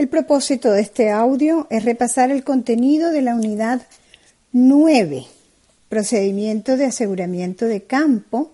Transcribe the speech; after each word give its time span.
El 0.00 0.08
propósito 0.08 0.72
de 0.72 0.80
este 0.80 1.10
audio 1.10 1.66
es 1.68 1.84
repasar 1.84 2.30
el 2.30 2.42
contenido 2.42 3.10
de 3.10 3.20
la 3.20 3.34
unidad 3.34 3.82
9, 4.50 5.26
procedimiento 5.90 6.78
de 6.78 6.86
aseguramiento 6.86 7.66
de 7.66 7.82
campo 7.82 8.50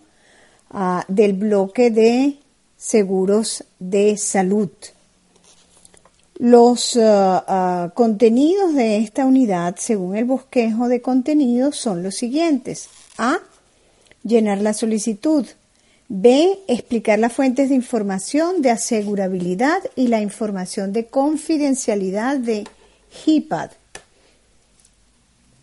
uh, 0.75 1.03
del 1.07 1.35
bloque 1.35 1.93
de 1.93 2.39
seguros 2.77 3.63
de 3.79 4.17
salud. 4.17 4.71
Los 6.37 6.97
uh, 6.97 7.03
uh, 7.03 7.91
contenidos 7.95 8.75
de 8.75 8.97
esta 8.97 9.25
unidad, 9.25 9.77
según 9.79 10.17
el 10.17 10.25
bosquejo 10.25 10.89
de 10.89 11.01
contenidos, 11.01 11.77
son 11.77 12.03
los 12.03 12.17
siguientes. 12.17 12.89
A. 13.19 13.39
Llenar 14.25 14.61
la 14.61 14.75
solicitud. 14.75 15.47
B. 16.09 16.61
Explicar 16.69 17.19
las 17.19 17.33
fuentes 17.33 17.69
de 17.69 17.75
información 17.75 18.63
de 18.63 18.71
asegurabilidad 18.71 19.83
y 19.97 20.09
la 20.09 20.21
información 20.21 20.93
de 20.93 21.07
confidencialidad 21.07 22.39
de 22.39 22.65
HIPAD. 23.25 23.73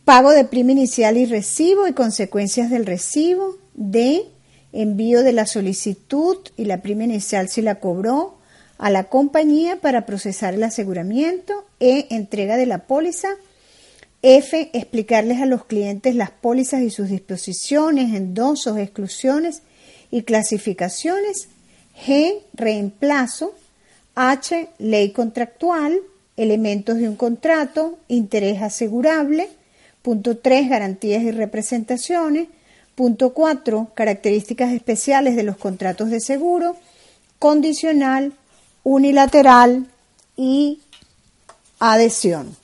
Pago 0.04 0.32
de 0.32 0.44
prima 0.44 0.73
inicial 0.73 1.17
y 1.17 1.26
recibo 1.26 1.88
y 1.88 1.94
consecuencias 1.94 2.70
del 2.70 2.86
recibo. 2.86 3.58
D. 3.73 4.26
Envío 4.73 5.23
de 5.23 5.32
la 5.32 5.45
solicitud 5.45 6.38
y 6.58 6.66
la 6.66 6.82
prima 6.82 7.06
inicial 7.06 7.48
si 7.48 7.62
la 7.62 7.76
cobró 7.76 8.38
a 8.78 8.89
la 8.89 9.06
compañía 9.06 9.80
para 9.80 10.06
procesar 10.06 10.56
el 10.56 10.64
aseguramiento. 10.64 11.66
E. 11.80 12.08
Entrega 12.10 12.58
de 12.58 12.66
la 12.66 12.80
póliza. 12.80 13.30
F. 14.22 14.72
Explicarles 14.73 15.42
a 15.42 15.45
los 15.45 15.64
clientes 15.64 16.16
las 16.16 16.32
pólizas 16.32 16.82
y 16.82 16.89
sus 16.89 17.08
disposiciones, 17.08 18.14
endosos, 18.14 18.78
exclusiones 18.78 19.62
y 20.14 20.22
clasificaciones. 20.22 21.47
G, 22.06 22.44
reemplazo. 22.53 23.56
H, 24.14 24.70
ley 24.78 25.11
contractual, 25.11 26.00
elementos 26.38 26.97
de 26.97 27.09
un 27.09 27.16
contrato, 27.16 27.97
interés 28.08 28.61
asegurable. 28.61 29.50
Punto 30.03 30.38
3, 30.38 30.70
garantías 30.70 31.23
y 31.23 31.31
representaciones. 31.31 32.47
Punto 32.94 33.33
4, 33.33 33.92
características 33.95 34.72
especiales 34.72 35.36
de 35.36 35.42
los 35.42 35.58
contratos 35.58 36.11
de 36.11 36.20
seguro, 36.20 36.77
condicional, 37.39 38.33
unilateral 38.83 39.88
y 40.38 40.80
adhesión. 41.80 42.55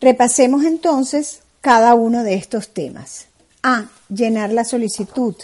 Repasemos 0.00 0.64
entonces 0.64 1.42
cada 1.60 1.94
uno 1.94 2.24
de 2.24 2.34
estos 2.34 2.74
temas. 2.74 3.29
A. 3.62 3.88
Llenar 4.08 4.52
la 4.52 4.64
solicitud. 4.64 5.34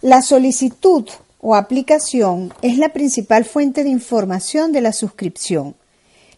La 0.00 0.20
solicitud 0.20 1.08
o 1.40 1.54
aplicación 1.54 2.52
es 2.60 2.76
la 2.76 2.88
principal 2.88 3.44
fuente 3.44 3.84
de 3.84 3.90
información 3.90 4.72
de 4.72 4.80
la 4.80 4.92
suscripción. 4.92 5.76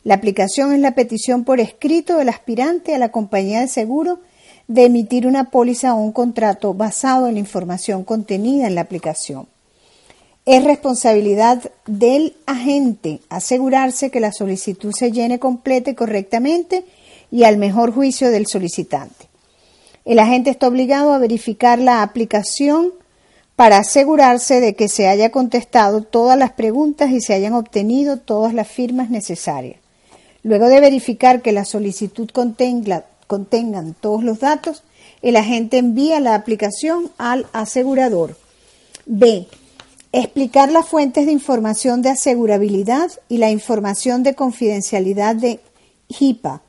La 0.04 0.14
aplicación 0.14 0.74
es 0.74 0.80
la 0.80 0.94
petición 0.94 1.44
por 1.44 1.60
escrito 1.60 2.18
del 2.18 2.28
aspirante 2.28 2.94
a 2.94 2.98
la 2.98 3.10
compañía 3.10 3.60
de 3.60 3.68
seguro 3.68 4.20
de 4.68 4.84
emitir 4.84 5.26
una 5.26 5.50
póliza 5.50 5.94
o 5.94 5.98
un 5.98 6.12
contrato 6.12 6.74
basado 6.74 7.26
en 7.26 7.34
la 7.34 7.40
información 7.40 8.04
contenida 8.04 8.66
en 8.66 8.74
la 8.74 8.82
aplicación. 8.82 9.48
Es 10.44 10.62
responsabilidad 10.62 11.72
del 11.86 12.36
agente 12.44 13.20
asegurarse 13.30 14.10
que 14.10 14.20
la 14.20 14.30
solicitud 14.30 14.92
se 14.92 15.10
llene 15.10 15.38
completa 15.38 15.90
y 15.90 15.94
correctamente 15.94 16.84
y 17.30 17.44
al 17.44 17.56
mejor 17.56 17.92
juicio 17.92 18.30
del 18.30 18.46
solicitante. 18.46 19.15
El 20.06 20.20
agente 20.20 20.50
está 20.50 20.68
obligado 20.68 21.12
a 21.12 21.18
verificar 21.18 21.80
la 21.80 22.02
aplicación 22.02 22.92
para 23.56 23.78
asegurarse 23.78 24.60
de 24.60 24.76
que 24.76 24.88
se 24.88 25.08
haya 25.08 25.32
contestado 25.32 26.02
todas 26.02 26.38
las 26.38 26.52
preguntas 26.52 27.10
y 27.10 27.20
se 27.20 27.34
hayan 27.34 27.54
obtenido 27.54 28.16
todas 28.16 28.54
las 28.54 28.68
firmas 28.68 29.10
necesarias. 29.10 29.80
Luego 30.44 30.68
de 30.68 30.80
verificar 30.80 31.42
que 31.42 31.50
la 31.50 31.64
solicitud 31.64 32.30
contenga, 32.30 33.06
contengan 33.26 33.94
todos 34.00 34.22
los 34.22 34.38
datos, 34.38 34.84
el 35.22 35.34
agente 35.34 35.78
envía 35.78 36.20
la 36.20 36.36
aplicación 36.36 37.10
al 37.18 37.46
asegurador. 37.52 38.36
B. 39.06 39.48
Explicar 40.12 40.70
las 40.70 40.86
fuentes 40.86 41.26
de 41.26 41.32
información 41.32 42.00
de 42.00 42.10
asegurabilidad 42.10 43.10
y 43.28 43.38
la 43.38 43.50
información 43.50 44.22
de 44.22 44.36
confidencialidad 44.36 45.34
de 45.34 45.58
HIPAA, 46.06 46.62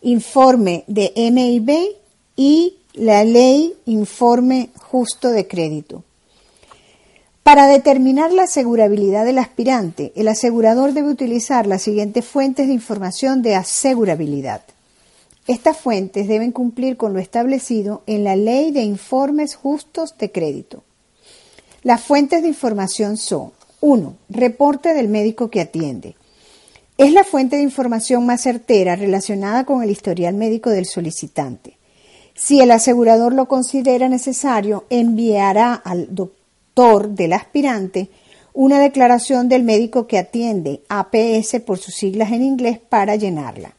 informe 0.00 0.84
de 0.86 1.12
MIB 1.16 1.96
y 2.36 2.76
la 2.94 3.24
ley 3.24 3.74
informe 3.86 4.70
justo 4.78 5.30
de 5.30 5.48
crédito. 5.48 6.04
Para 7.42 7.66
determinar 7.66 8.32
la 8.32 8.44
asegurabilidad 8.44 9.24
del 9.24 9.38
aspirante, 9.38 10.12
el 10.14 10.28
asegurador 10.28 10.92
debe 10.92 11.08
utilizar 11.08 11.66
las 11.66 11.82
siguientes 11.82 12.24
fuentes 12.24 12.68
de 12.68 12.72
información 12.72 13.42
de 13.42 13.56
asegurabilidad. 13.56 14.62
Estas 15.48 15.76
fuentes 15.76 16.28
deben 16.28 16.52
cumplir 16.52 16.96
con 16.96 17.12
lo 17.12 17.18
establecido 17.18 18.02
en 18.06 18.22
la 18.22 18.36
Ley 18.36 18.70
de 18.70 18.82
Informes 18.82 19.56
Justos 19.56 20.16
de 20.16 20.30
Crédito. 20.30 20.84
Las 21.82 22.00
fuentes 22.00 22.42
de 22.42 22.48
información 22.48 23.16
son 23.16 23.52
1. 23.80 24.16
Reporte 24.30 24.94
del 24.94 25.08
médico 25.08 25.50
que 25.50 25.60
atiende. 25.60 26.14
Es 26.96 27.12
la 27.12 27.24
fuente 27.24 27.56
de 27.56 27.62
información 27.62 28.24
más 28.24 28.42
certera 28.42 28.94
relacionada 28.94 29.64
con 29.64 29.82
el 29.82 29.90
historial 29.90 30.34
médico 30.34 30.70
del 30.70 30.86
solicitante. 30.86 31.76
Si 32.34 32.60
el 32.60 32.72
asegurador 32.72 33.32
lo 33.32 33.46
considera 33.46 34.08
necesario, 34.08 34.84
enviará 34.90 35.74
al 35.74 36.14
doctor 36.14 37.08
del 37.10 37.32
aspirante 37.32 38.10
una 38.52 38.80
declaración 38.80 39.48
del 39.48 39.62
médico 39.62 40.06
que 40.06 40.18
atiende, 40.18 40.82
APS 40.88 41.60
por 41.64 41.78
sus 41.78 41.94
siglas 41.94 42.32
en 42.32 42.42
inglés, 42.42 42.78
para 42.78 43.16
llenarla. 43.16 43.74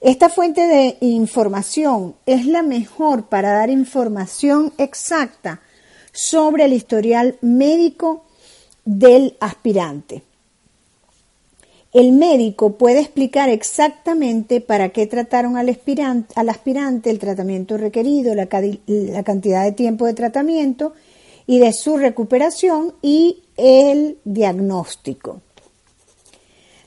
Esta 0.00 0.28
fuente 0.28 0.66
de 0.66 0.96
información 1.00 2.14
es 2.24 2.46
la 2.46 2.62
mejor 2.62 3.24
para 3.24 3.52
dar 3.52 3.68
información 3.68 4.72
exacta 4.78 5.60
sobre 6.12 6.64
el 6.64 6.72
historial 6.72 7.36
médico 7.40 8.24
del 8.84 9.36
aspirante. 9.40 10.22
El 11.92 12.12
médico 12.12 12.72
puede 12.72 13.00
explicar 13.00 13.48
exactamente 13.48 14.60
para 14.60 14.90
qué 14.90 15.06
trataron 15.06 15.56
al 15.56 15.70
aspirante, 15.70 17.10
el 17.10 17.18
tratamiento 17.18 17.78
requerido, 17.78 18.34
la, 18.34 18.46
la 18.86 19.22
cantidad 19.22 19.64
de 19.64 19.72
tiempo 19.72 20.04
de 20.04 20.12
tratamiento 20.12 20.92
y 21.46 21.60
de 21.60 21.72
su 21.72 21.96
recuperación 21.96 22.92
y 23.00 23.42
el 23.56 24.18
diagnóstico. 24.24 25.40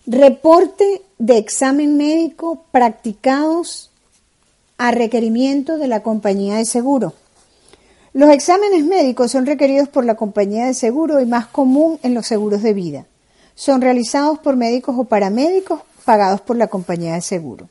Reporte 0.06 1.02
de 1.18 1.38
examen 1.38 1.98
médico 1.98 2.66
practicados 2.72 3.90
a 4.78 4.92
requerimiento 4.92 5.80
de 5.80 5.88
la 5.88 6.04
compañía 6.04 6.58
de 6.58 6.66
seguro. 6.66 7.14
Los 8.14 8.30
exámenes 8.30 8.86
médicos 8.86 9.32
son 9.32 9.48
requeridos 9.48 9.90
por 9.90 10.06
la 10.06 10.16
compañía 10.16 10.68
de 10.68 10.76
seguro 10.76 11.20
y 11.22 11.26
más 11.26 11.48
común 11.48 11.98
en 12.04 12.14
los 12.14 12.28
seguros 12.28 12.62
de 12.62 12.74
vida 12.74 13.06
son 13.56 13.82
realizados 13.82 14.40
por 14.40 14.56
médicos 14.56 14.96
o 14.98 15.04
paramédicos 15.04 15.82
pagados 16.06 16.42
por 16.42 16.58
la 16.58 16.68
compañía 16.68 17.14
de 17.14 17.22
seguro. 17.22 17.70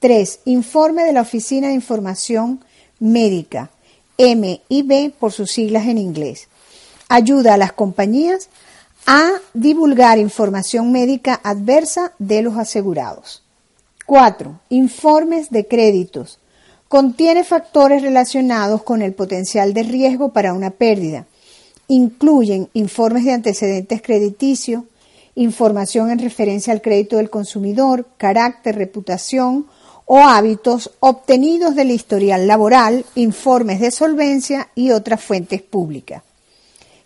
3. 0.00 0.40
Informe 0.44 1.04
de 1.04 1.12
la 1.12 1.22
Oficina 1.22 1.68
de 1.68 1.74
Información 1.74 2.64
Médica, 3.00 3.70
MIB 4.16 5.12
por 5.12 5.32
sus 5.32 5.50
siglas 5.50 5.86
en 5.86 5.98
inglés. 5.98 6.48
Ayuda 7.08 7.54
a 7.54 7.58
las 7.58 7.72
compañías 7.72 8.48
a 9.06 9.30
divulgar 9.54 10.18
información 10.18 10.92
médica 10.92 11.40
adversa 11.42 12.12
de 12.18 12.42
los 12.42 12.56
asegurados. 12.56 13.42
4. 14.06 14.60
Informes 14.70 15.50
de 15.50 15.66
créditos. 15.66 16.38
Contiene 16.88 17.44
factores 17.44 18.02
relacionados 18.02 18.82
con 18.82 19.02
el 19.02 19.14
potencial 19.14 19.74
de 19.74 19.82
riesgo 19.82 20.32
para 20.32 20.52
una 20.52 20.70
pérdida. 20.70 21.26
Incluyen 21.88 22.68
informes 22.72 23.24
de 23.24 23.32
antecedentes 23.32 24.02
crediticios, 24.02 24.84
información 25.38 26.10
en 26.10 26.18
referencia 26.18 26.72
al 26.72 26.82
crédito 26.82 27.16
del 27.16 27.30
consumidor, 27.30 28.06
carácter, 28.16 28.74
reputación 28.74 29.66
o 30.04 30.18
hábitos 30.18 30.90
obtenidos 30.98 31.76
del 31.76 31.92
historial 31.92 32.48
laboral, 32.48 33.04
informes 33.14 33.78
de 33.78 33.92
solvencia 33.92 34.68
y 34.74 34.90
otras 34.90 35.22
fuentes 35.22 35.62
públicas. 35.62 36.22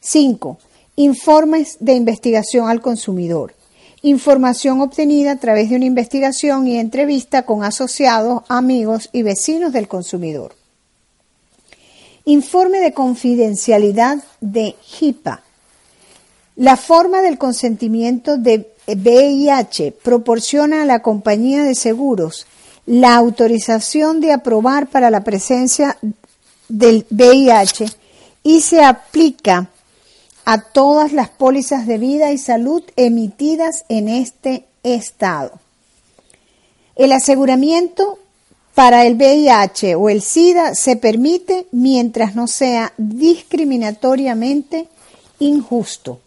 5. 0.00 0.58
Informes 0.96 1.76
de 1.80 1.92
investigación 1.92 2.70
al 2.70 2.80
consumidor. 2.80 3.54
Información 4.00 4.80
obtenida 4.80 5.32
a 5.32 5.36
través 5.36 5.68
de 5.68 5.76
una 5.76 5.84
investigación 5.84 6.66
y 6.66 6.78
entrevista 6.78 7.44
con 7.44 7.64
asociados, 7.64 8.44
amigos 8.48 9.10
y 9.12 9.22
vecinos 9.22 9.72
del 9.72 9.88
consumidor. 9.88 10.54
Informe 12.24 12.80
de 12.80 12.94
confidencialidad 12.94 14.22
de 14.40 14.74
HIPAA. 14.80 15.42
La 16.56 16.76
forma 16.76 17.22
del 17.22 17.38
consentimiento 17.38 18.36
de 18.36 18.72
VIH 18.86 19.92
proporciona 19.92 20.82
a 20.82 20.86
la 20.86 21.00
compañía 21.00 21.62
de 21.62 21.74
seguros 21.74 22.46
la 22.84 23.14
autorización 23.16 24.20
de 24.20 24.32
aprobar 24.32 24.88
para 24.88 25.10
la 25.10 25.24
presencia 25.24 25.96
del 26.68 27.06
VIH 27.10 27.86
y 28.42 28.60
se 28.60 28.84
aplica 28.84 29.70
a 30.44 30.60
todas 30.60 31.12
las 31.12 31.30
pólizas 31.30 31.86
de 31.86 31.98
vida 31.98 32.32
y 32.32 32.38
salud 32.38 32.82
emitidas 32.96 33.84
en 33.88 34.08
este 34.08 34.66
estado. 34.82 35.52
El 36.96 37.12
aseguramiento 37.12 38.18
para 38.74 39.06
el 39.06 39.14
VIH 39.14 39.94
o 39.94 40.10
el 40.10 40.20
SIDA 40.20 40.74
se 40.74 40.96
permite 40.96 41.66
mientras 41.70 42.34
no 42.34 42.46
sea 42.46 42.92
discriminatoriamente 42.98 44.88
injusto. 45.38 46.20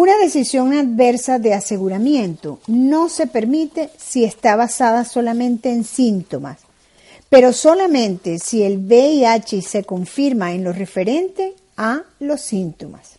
Una 0.00 0.16
decisión 0.16 0.74
adversa 0.74 1.40
de 1.40 1.54
aseguramiento 1.54 2.60
no 2.68 3.08
se 3.08 3.26
permite 3.26 3.90
si 3.98 4.22
está 4.22 4.54
basada 4.54 5.04
solamente 5.04 5.70
en 5.70 5.82
síntomas, 5.82 6.58
pero 7.28 7.52
solamente 7.52 8.38
si 8.38 8.62
el 8.62 8.78
VIH 8.78 9.60
se 9.60 9.82
confirma 9.82 10.52
en 10.52 10.62
lo 10.62 10.72
referente 10.72 11.54
a 11.76 12.04
los 12.20 12.40
síntomas. 12.42 13.16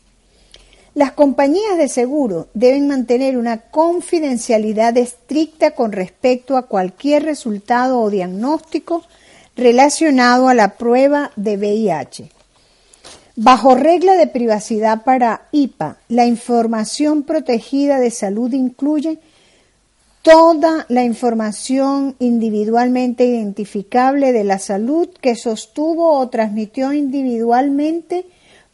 Las 0.94 1.12
compañías 1.12 1.78
de 1.78 1.90
seguro 1.90 2.48
deben 2.54 2.88
mantener 2.88 3.38
una 3.38 3.58
confidencialidad 3.58 4.96
estricta 4.96 5.72
con 5.72 5.92
respecto 5.92 6.56
a 6.56 6.68
cualquier 6.68 7.24
resultado 7.24 8.00
o 8.00 8.10
diagnóstico 8.10 9.04
relacionado 9.58 10.48
a 10.48 10.54
la 10.54 10.78
prueba 10.78 11.31
de 11.36 11.58
VIH. 11.58 12.39
Bajo 13.42 13.74
regla 13.74 14.16
de 14.16 14.28
privacidad 14.28 15.06
para 15.06 15.48
IPA, 15.54 15.96
la 16.10 16.26
información 16.26 17.24
protegida 17.24 17.98
de 17.98 18.12
salud 18.12 18.52
incluye 18.52 19.18
toda 20.24 20.86
la 20.90 21.06
información 21.06 22.18
individualmente 22.20 23.26
identificable 23.26 24.34
de 24.34 24.44
la 24.44 24.60
salud 24.60 25.08
que 25.22 25.38
sostuvo 25.38 26.20
o 26.20 26.28
transmitió 26.28 26.92
individualmente 26.92 28.26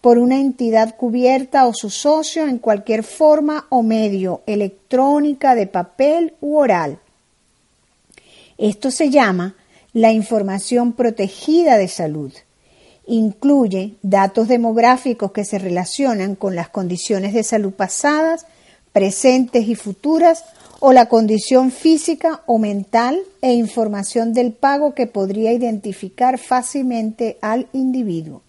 por 0.02 0.18
una 0.18 0.40
entidad 0.40 0.96
cubierta 0.96 1.68
o 1.68 1.74
su 1.76 1.92
socio 1.92 2.48
en 2.48 2.58
cualquier 2.58 3.04
forma 3.04 3.68
o 3.70 3.84
medio, 3.84 4.42
electrónica, 4.48 5.54
de 5.54 5.68
papel 5.68 6.34
u 6.42 6.58
oral. 6.58 6.98
Esto 8.58 8.90
se 8.90 9.12
llama 9.12 9.54
la 9.94 10.12
información 10.12 10.94
protegida 10.94 11.78
de 11.78 11.88
salud. 11.88 12.34
Incluye 13.08 13.94
datos 14.02 14.48
demográficos 14.48 15.32
que 15.32 15.46
se 15.46 15.60
relacionan 15.60 16.36
con 16.36 16.56
las 16.56 16.70
condiciones 16.70 17.34
de 17.34 17.44
salud 17.44 17.74
pasadas, 17.74 18.46
presentes 18.92 19.68
y 19.68 19.76
futuras 19.76 20.44
o 20.80 20.94
la 20.94 21.08
condición 21.08 21.72
física 21.72 22.42
o 22.46 22.58
mental 22.58 23.20
e 23.42 23.54
información 23.54 24.34
del 24.34 24.54
pago 24.54 24.94
que 24.94 25.08
podría 25.08 25.52
identificar 25.52 26.38
fácilmente 26.38 27.38
al 27.42 27.68
individuo. 27.74 28.42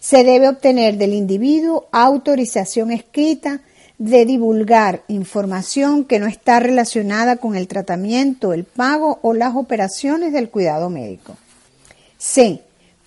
Se 0.00 0.22
debe 0.22 0.48
obtener 0.48 0.98
del 0.98 1.14
individuo 1.14 1.86
autorización 1.90 2.90
escrita 2.90 3.62
de 3.98 4.26
divulgar 4.26 5.02
información 5.08 6.04
que 6.04 6.18
no 6.18 6.26
está 6.26 6.60
relacionada 6.60 7.36
con 7.36 7.56
el 7.56 7.68
tratamiento, 7.68 8.52
el 8.52 8.64
pago 8.64 9.18
o 9.22 9.32
las 9.32 9.54
operaciones 9.54 10.32
del 10.32 10.50
cuidado 10.50 10.90
médico. 10.90 11.36
C. 12.18 12.63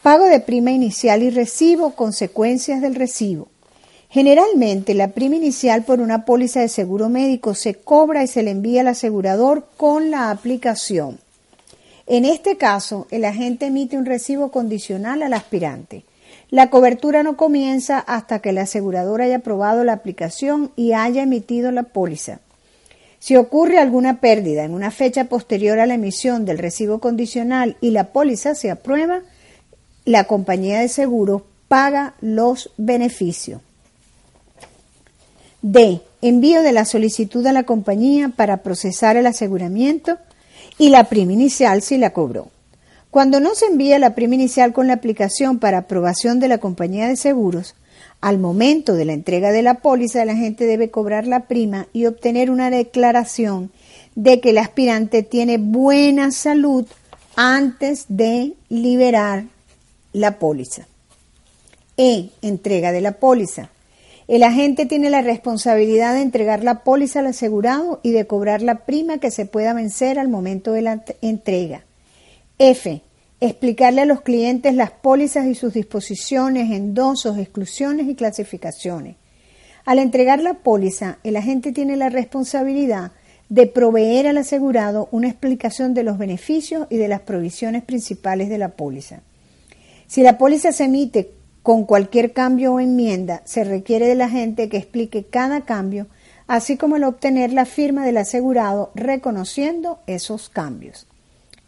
Pago 0.08 0.28
de 0.28 0.40
prima 0.40 0.72
inicial 0.72 1.22
y 1.22 1.32
recibo, 1.32 1.90
consecuencias 1.92 2.82
del 2.82 2.96
recibo. 2.96 3.50
Generalmente 4.08 4.94
la 4.94 5.10
prima 5.10 5.36
inicial 5.36 5.84
por 5.84 6.00
una 6.00 6.24
póliza 6.24 6.62
de 6.62 6.70
seguro 6.70 7.10
médico 7.10 7.54
se 7.54 7.74
cobra 7.74 8.24
y 8.24 8.28
se 8.28 8.42
le 8.42 8.52
envía 8.52 8.80
al 8.80 8.88
asegurador 8.88 9.68
con 9.76 10.10
la 10.10 10.32
aplicación. 10.32 11.20
En 12.06 12.24
este 12.24 12.56
caso, 12.56 13.08
el 13.12 13.26
agente 13.26 13.66
emite 13.66 13.98
un 13.98 14.06
recibo 14.06 14.50
condicional 14.50 15.24
al 15.24 15.34
aspirante. 15.34 16.06
La 16.52 16.70
cobertura 16.70 17.22
no 17.22 17.36
comienza 17.36 18.00
hasta 18.00 18.40
que 18.40 18.52
el 18.52 18.60
asegurador 18.60 19.22
haya 19.22 19.36
aprobado 19.36 19.84
la 19.84 19.92
aplicación 19.92 20.72
y 20.78 20.94
haya 20.94 21.24
emitido 21.24 21.70
la 21.74 21.84
póliza. 21.84 22.40
Si 23.20 23.36
ocurre 23.36 23.78
alguna 23.78 24.22
pérdida 24.22 24.64
en 24.64 24.74
una 24.74 24.92
fecha 24.92 25.26
posterior 25.26 25.82
a 25.82 25.86
la 25.86 25.96
emisión 25.96 26.46
del 26.46 26.60
recibo 26.60 27.00
condicional 27.00 27.76
y 27.82 27.92
la 27.92 28.14
póliza 28.14 28.56
se 28.56 28.72
aprueba, 28.72 29.24
la 30.08 30.24
compañía 30.24 30.80
de 30.80 30.88
seguros 30.88 31.42
paga 31.68 32.14
los 32.22 32.72
beneficios. 32.78 33.62
D. 35.62 36.00
Envío 36.22 36.62
de 36.62 36.72
la 36.72 36.86
solicitud 36.86 37.46
a 37.46 37.52
la 37.52 37.64
compañía 37.64 38.30
para 38.30 38.64
procesar 38.64 39.18
el 39.18 39.28
aseguramiento 39.28 40.18
y 40.78 40.90
la 40.92 41.04
prima 41.04 41.34
inicial 41.34 41.82
si 41.82 41.98
la 41.98 42.12
cobró. 42.12 42.48
Cuando 43.12 43.42
no 43.42 43.54
se 43.54 43.66
envía 43.66 44.00
la 44.00 44.16
prima 44.16 44.36
inicial 44.36 44.72
con 44.72 44.88
la 44.88 44.94
aplicación 44.94 45.60
para 45.60 45.80
aprobación 45.80 46.40
de 46.40 46.48
la 46.48 46.60
compañía 46.60 47.10
de 47.10 47.18
seguros, 47.18 47.76
al 48.22 48.40
momento 48.40 48.94
de 48.94 49.04
la 49.04 49.14
entrega 49.14 49.52
de 49.52 49.62
la 49.62 49.82
póliza, 49.82 50.24
la 50.24 50.38
gente 50.38 50.66
debe 50.66 50.90
cobrar 50.90 51.28
la 51.28 51.48
prima 51.48 51.88
y 51.92 52.06
obtener 52.06 52.50
una 52.50 52.70
declaración 52.70 53.72
de 54.16 54.40
que 54.40 54.52
el 54.52 54.58
aspirante 54.58 55.22
tiene 55.22 55.58
buena 55.58 56.32
salud 56.32 56.86
antes 57.36 58.06
de 58.08 58.54
liberar 58.70 59.44
la 60.18 60.40
póliza. 60.40 60.88
E. 61.96 62.30
Entrega 62.42 62.92
de 62.92 63.02
la 63.02 63.14
póliza. 63.14 63.70
El 64.28 64.44
agente 64.44 64.86
tiene 64.86 65.10
la 65.10 65.22
responsabilidad 65.22 66.14
de 66.14 66.22
entregar 66.22 66.64
la 66.64 66.84
póliza 66.84 67.20
al 67.20 67.28
asegurado 67.28 68.02
y 68.04 68.12
de 68.12 68.28
cobrar 68.28 68.62
la 68.62 68.86
prima 68.86 69.20
que 69.20 69.32
se 69.32 69.46
pueda 69.46 69.74
vencer 69.74 70.20
al 70.20 70.28
momento 70.28 70.74
de 70.74 70.82
la 70.82 71.04
entrega. 71.22 71.84
F. 72.60 73.02
Explicarle 73.40 74.02
a 74.02 74.06
los 74.06 74.22
clientes 74.22 74.74
las 74.74 74.92
pólizas 74.92 75.46
y 75.46 75.56
sus 75.56 75.74
disposiciones, 75.74 76.72
endosos, 76.72 77.38
exclusiones 77.38 78.08
y 78.08 78.16
clasificaciones. 78.16 79.16
Al 79.86 80.00
entregar 80.00 80.42
la 80.42 80.56
póliza, 80.56 81.20
el 81.24 81.38
agente 81.38 81.72
tiene 81.72 81.96
la 81.96 82.10
responsabilidad 82.10 83.12
de 83.48 83.68
proveer 83.68 84.28
al 84.28 84.40
asegurado 84.40 85.08
una 85.12 85.30
explicación 85.30 85.94
de 85.94 86.04
los 86.04 86.18
beneficios 86.18 86.88
y 86.90 86.98
de 86.98 87.08
las 87.08 87.22
provisiones 87.22 87.84
principales 87.84 88.50
de 88.50 88.58
la 88.58 88.70
póliza. 88.70 89.22
Si 90.08 90.24
la 90.24 90.38
póliza 90.38 90.72
se 90.72 90.86
emite 90.86 91.32
con 91.64 91.84
cualquier 91.84 92.32
cambio 92.32 92.74
o 92.74 92.80
enmienda, 92.80 93.42
se 93.44 93.66
requiere 93.66 94.08
del 94.08 94.22
agente 94.22 94.70
que 94.70 94.78
explique 94.78 95.26
cada 95.26 95.62
cambio, 95.62 96.08
así 96.48 96.78
como 96.78 96.96
el 96.96 97.04
obtener 97.04 97.52
la 97.52 97.66
firma 97.66 98.06
del 98.06 98.18
asegurado 98.18 98.92
reconociendo 98.96 100.00
esos 100.08 100.48
cambios. 100.48 101.08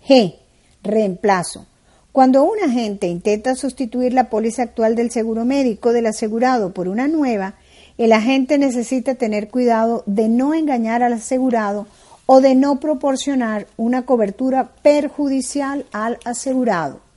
G. 0.08 0.36
Reemplazo. 0.84 1.66
Cuando 2.14 2.44
un 2.44 2.58
agente 2.64 3.08
intenta 3.08 3.56
sustituir 3.56 4.14
la 4.14 4.30
póliza 4.30 4.64
actual 4.64 4.96
del 4.96 5.12
seguro 5.12 5.44
médico 5.44 5.92
del 5.92 6.06
asegurado 6.06 6.74
por 6.74 6.88
una 6.88 7.10
nueva, 7.10 7.56
el 7.98 8.14
agente 8.14 8.58
necesita 8.58 9.16
tener 9.16 9.50
cuidado 9.50 10.04
de 10.06 10.30
no 10.30 10.54
engañar 10.54 11.04
al 11.04 11.14
asegurado 11.14 11.88
o 12.26 12.40
de 12.40 12.56
no 12.56 12.80
proporcionar 12.80 13.68
una 13.76 14.06
cobertura 14.06 14.70
perjudicial 14.82 15.86
al 15.92 16.18
asegurado. 16.24 17.09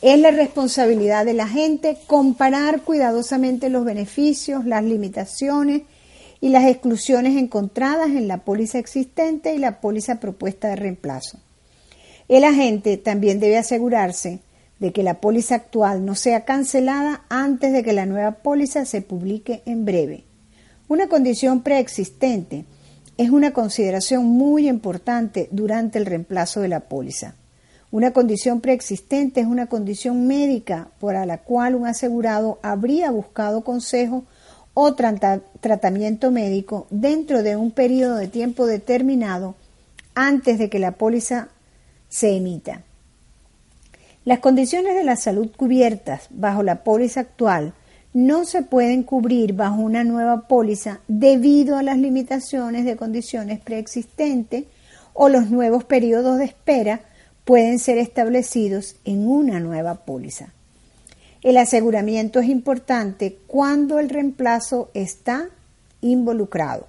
Es 0.00 0.18
la 0.20 0.30
responsabilidad 0.30 1.24
de 1.24 1.34
la 1.34 1.48
gente 1.48 1.98
comparar 2.06 2.82
cuidadosamente 2.82 3.68
los 3.68 3.84
beneficios, 3.84 4.64
las 4.64 4.84
limitaciones 4.84 5.82
y 6.40 6.50
las 6.50 6.66
exclusiones 6.66 7.36
encontradas 7.36 8.10
en 8.10 8.28
la 8.28 8.44
póliza 8.44 8.78
existente 8.78 9.54
y 9.54 9.58
la 9.58 9.80
póliza 9.80 10.20
propuesta 10.20 10.68
de 10.68 10.76
reemplazo. 10.76 11.38
El 12.28 12.44
agente 12.44 12.96
también 12.96 13.40
debe 13.40 13.58
asegurarse 13.58 14.38
de 14.78 14.92
que 14.92 15.02
la 15.02 15.20
póliza 15.20 15.56
actual 15.56 16.04
no 16.04 16.14
sea 16.14 16.44
cancelada 16.44 17.24
antes 17.28 17.72
de 17.72 17.82
que 17.82 17.92
la 17.92 18.06
nueva 18.06 18.32
póliza 18.36 18.84
se 18.84 19.02
publique 19.02 19.62
en 19.66 19.84
breve. 19.84 20.22
Una 20.86 21.08
condición 21.08 21.62
preexistente 21.62 22.64
es 23.16 23.30
una 23.30 23.52
consideración 23.52 24.26
muy 24.26 24.68
importante 24.68 25.48
durante 25.50 25.98
el 25.98 26.06
reemplazo 26.06 26.60
de 26.60 26.68
la 26.68 26.80
póliza. 26.80 27.34
Una 27.90 28.12
condición 28.12 28.60
preexistente 28.60 29.40
es 29.40 29.46
una 29.46 29.66
condición 29.66 30.26
médica 30.26 30.88
por 31.00 31.14
la 31.14 31.38
cual 31.38 31.74
un 31.74 31.86
asegurado 31.86 32.58
habría 32.62 33.10
buscado 33.10 33.62
consejo 33.62 34.24
o 34.74 34.94
tratamiento 34.94 36.30
médico 36.30 36.86
dentro 36.90 37.42
de 37.42 37.56
un 37.56 37.70
periodo 37.70 38.16
de 38.16 38.28
tiempo 38.28 38.66
determinado 38.66 39.54
antes 40.14 40.58
de 40.58 40.68
que 40.68 40.78
la 40.78 40.92
póliza 40.92 41.48
se 42.10 42.36
emita. 42.36 42.82
Las 44.24 44.40
condiciones 44.40 44.94
de 44.94 45.04
la 45.04 45.16
salud 45.16 45.48
cubiertas 45.56 46.26
bajo 46.28 46.62
la 46.62 46.84
póliza 46.84 47.20
actual 47.20 47.72
no 48.12 48.44
se 48.44 48.62
pueden 48.62 49.02
cubrir 49.02 49.54
bajo 49.54 49.80
una 49.80 50.04
nueva 50.04 50.46
póliza 50.46 51.00
debido 51.08 51.78
a 51.78 51.82
las 51.82 51.96
limitaciones 51.96 52.84
de 52.84 52.96
condiciones 52.96 53.60
preexistentes 53.60 54.64
o 55.14 55.30
los 55.30 55.48
nuevos 55.50 55.84
periodos 55.84 56.36
de 56.36 56.44
espera 56.44 57.00
pueden 57.48 57.78
ser 57.78 57.96
establecidos 57.96 58.96
en 59.06 59.26
una 59.26 59.58
nueva 59.58 60.04
póliza. 60.04 60.52
El 61.40 61.56
aseguramiento 61.56 62.40
es 62.40 62.48
importante 62.50 63.38
cuando 63.46 63.98
el 63.98 64.10
reemplazo 64.10 64.90
está 64.92 65.48
involucrado. 66.02 66.88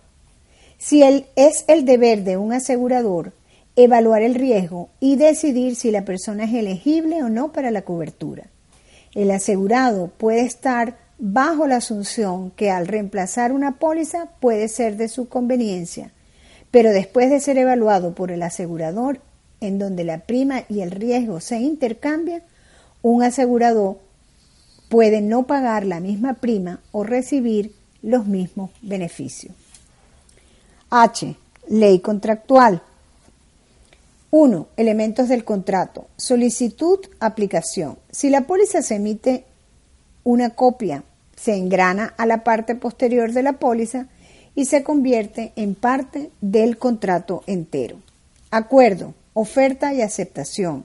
Si 0.78 1.01
es 1.38 1.63
el 1.70 1.86
deber 1.86 2.25
de 2.25 2.36
un 2.36 2.51
asegurador 2.51 3.32
evaluar 3.78 4.22
el 4.22 4.36
riesgo 4.36 4.89
y 5.00 5.16
decidir 5.16 5.78
si 5.78 5.92
la 5.92 6.04
persona 6.04 6.44
es 6.44 6.54
elegible 6.54 7.24
o 7.24 7.30
no 7.30 7.54
para 7.54 7.72
la 7.72 7.84
cobertura. 7.84 8.48
El 9.16 9.32
asegurado 9.32 10.08
puede 10.08 10.42
estar 10.42 10.98
bajo 11.20 11.68
la 11.68 11.78
asunción 11.78 12.51
que 12.51 12.70
al 12.70 12.86
reemplazar 12.86 13.54
una 13.54 13.78
póliza 13.78 14.25
puede 14.42 14.68
ser 14.68 14.98
de 14.98 15.08
su 15.08 15.30
conveniencia, 15.30 16.12
pero 16.70 16.92
después 16.92 17.30
de 17.30 17.39
ser 17.39 17.58
evaluado 17.58 18.13
por 18.13 18.30
el 18.30 18.44
asegurador, 18.44 19.22
en 19.62 19.80
donde 19.80 20.04
la 20.04 20.20
prima 20.20 20.63
y 20.70 20.82
el 20.82 20.92
riesgo 20.92 21.39
se 21.39 21.60
intercambian, 21.60 22.42
un 23.01 23.24
asegurador 23.24 23.98
puede 24.89 25.22
no 25.22 25.44
pagar 25.44 25.86
la 25.86 26.00
misma 26.00 26.36
prima 26.36 26.82
o 26.92 27.04
recibir 27.04 27.74
los 28.01 28.25
mismos 28.25 28.72
beneficios. 28.82 29.54
H. 30.89 31.36
Ley 31.68 32.00
contractual. 32.00 32.82
1. 34.32 34.68
Elementos 34.78 35.28
del 35.28 35.44
contrato. 35.44 36.08
Solicitud, 36.18 37.00
aplicación. 37.20 37.98
Si 38.12 38.30
la 38.30 38.42
póliza 38.42 38.82
se 38.82 38.96
emite 38.96 39.46
una 40.24 40.51
copia, 40.51 41.04
se 41.36 41.56
engrana 41.56 42.13
a 42.18 42.25
la 42.25 42.44
parte 42.44 42.75
posterior 42.75 43.32
de 43.32 43.44
la 43.44 43.54
póliza 43.54 44.08
y 44.56 44.66
se 44.66 44.84
convierte 44.84 45.54
en 45.56 45.75
parte 45.75 46.32
del 46.42 46.78
contrato 46.78 47.44
entero. 47.48 47.98
Acuerdo, 48.51 49.13
oferta 49.39 49.93
y 49.93 50.01
aceptación. 50.01 50.84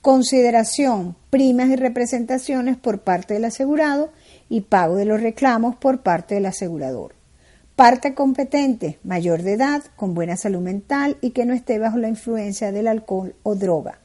Consideración, 0.00 1.16
primas 1.28 1.68
y 1.68 1.76
representaciones 1.76 2.78
por 2.78 3.00
parte 3.00 3.34
del 3.34 3.44
asegurado 3.44 4.10
y 4.48 4.62
pago 4.62 4.96
de 4.96 5.04
los 5.04 5.20
reclamos 5.20 5.76
por 5.76 6.00
parte 6.00 6.34
del 6.34 6.46
asegurador. 6.46 7.14
Parte 7.76 8.14
competente, 8.14 8.98
mayor 9.04 9.42
de 9.42 9.52
edad, 9.52 9.82
con 9.96 10.14
buena 10.14 10.38
salud 10.38 10.62
mental 10.62 11.18
y 11.20 11.32
que 11.32 11.44
no 11.44 11.52
esté 11.52 11.78
bajo 11.78 11.98
la 11.98 12.08
influencia 12.08 12.72
del 12.72 12.88
alcohol 12.88 13.34
o 13.42 13.54
droga. 13.54 13.98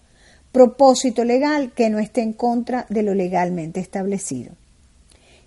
Propósito 0.51 1.23
legal 1.23 1.71
que 1.71 1.89
no 1.89 1.99
esté 1.99 2.21
en 2.21 2.33
contra 2.33 2.85
de 2.89 3.01
lo 3.01 3.13
legalmente 3.13 3.79
establecido. 3.79 4.51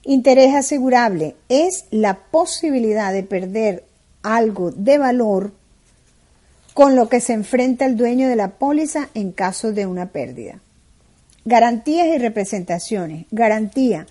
Interés 0.04 0.54
asegurable 0.54 1.36
es 1.50 1.84
la 1.90 2.18
posibilidad 2.30 3.12
de 3.12 3.24
perder 3.24 3.84
algo 4.22 4.70
de 4.70 4.96
valor 4.96 5.52
con 6.78 6.94
lo 6.94 7.08
que 7.08 7.20
se 7.20 7.32
enfrenta 7.32 7.86
el 7.86 7.96
dueño 7.96 8.28
de 8.28 8.36
la 8.36 8.50
póliza 8.50 9.08
en 9.14 9.32
caso 9.32 9.72
de 9.72 9.86
una 9.86 10.12
pérdida. 10.12 10.60
Garantías 11.44 12.06
y 12.06 12.18
representaciones. 12.18 13.26
Garantía 13.32 14.06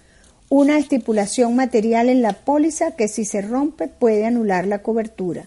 una 0.49 0.77
estipulación 0.77 1.55
material 1.55 2.09
en 2.09 2.21
la 2.21 2.33
póliza 2.33 2.91
que 2.91 3.07
si 3.07 3.23
se 3.23 3.41
rompe 3.41 3.87
puede 3.87 4.25
anular 4.25 4.67
la 4.67 4.79
cobertura. 4.79 5.45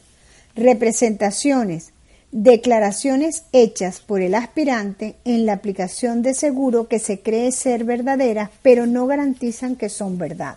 Representaciones, 0.57 1.93
declaraciones 2.33 3.43
hechas 3.53 4.00
por 4.00 4.23
el 4.23 4.35
aspirante 4.35 5.17
en 5.27 5.45
la 5.45 5.53
aplicación 5.53 6.23
de 6.23 6.33
seguro 6.33 6.89
que 6.89 6.99
se 6.99 7.21
cree 7.21 7.53
ser 7.53 7.85
verdaderas 7.85 8.49
pero 8.62 8.87
no 8.87 9.07
garantizan 9.07 9.77
que 9.77 9.91
son 9.91 10.17
verdad. 10.17 10.57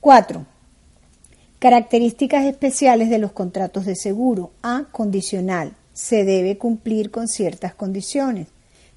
4. 0.00 0.46
Características 1.66 2.44
especiales 2.44 3.10
de 3.10 3.18
los 3.18 3.32
contratos 3.32 3.86
de 3.86 3.96
seguro. 3.96 4.52
A. 4.62 4.84
Condicional. 4.92 5.74
Se 5.92 6.22
debe 6.22 6.58
cumplir 6.58 7.10
con 7.10 7.26
ciertas 7.26 7.74
condiciones. 7.74 8.46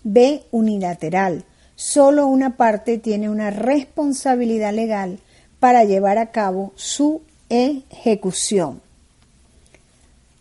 B. 0.03 0.43
Unilateral 0.51 1.45
solo 1.73 2.27
una 2.27 2.57
parte 2.57 2.99
tiene 2.99 3.27
una 3.27 3.49
responsabilidad 3.49 4.71
legal 4.71 5.17
para 5.59 5.83
llevar 5.83 6.19
a 6.19 6.29
cabo 6.29 6.71
su 6.75 7.23
ejecución. 7.49 8.83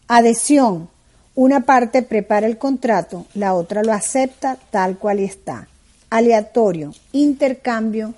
Adhesión. 0.07 0.91
Una 1.35 1.61
parte 1.65 2.03
prepara 2.03 2.47
el 2.47 2.59
contrato, 2.59 3.25
la 3.33 3.55
otra 3.55 3.83
lo 3.83 3.95
acepta 3.95 4.59
tal 4.71 4.99
cual 4.99 5.21
está. 5.21 5.67
Aleatorio. 6.11 6.93
Intercambio 7.13 8.13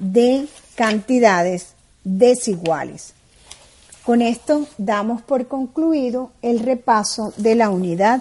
de 0.00 0.48
cantidades 0.74 1.74
desiguales. 2.02 3.14
Con 4.04 4.20
esto 4.20 4.66
damos 4.78 5.22
por 5.22 5.46
concluido 5.46 6.32
el 6.42 6.58
repaso 6.58 7.32
de 7.36 7.54
la 7.54 7.70
unidad 7.70 8.20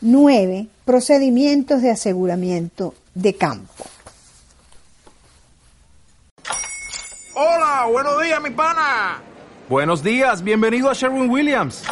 9. 0.00 0.68
Procedimientos 0.84 1.82
de 1.82 1.90
aseguramiento 1.90 2.94
de 3.14 3.34
campo. 3.34 3.84
Hola, 7.34 7.86
buenos 7.90 8.22
días, 8.22 8.40
mi 8.40 8.50
pana. 8.50 9.20
Buenos 9.68 10.02
días, 10.02 10.42
bienvenido 10.42 10.88
a 10.88 10.94
Sherwin 10.94 11.28
Williams. 11.28 11.82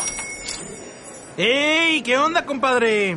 ¡Ey! 1.36 2.00
¿Qué 2.02 2.16
onda, 2.16 2.46
compadre? 2.46 3.16